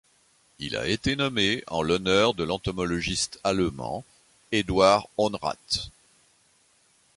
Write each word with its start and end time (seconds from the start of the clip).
Il 0.57 0.75
a 0.77 0.87
été 0.87 1.15
nommé 1.15 1.63
en 1.67 1.83
l'honneur 1.83 2.33
de 2.33 2.43
l'entomologiste 2.43 3.39
allemand 3.43 4.03
Eduard 4.51 5.07
Honrath. 5.19 5.91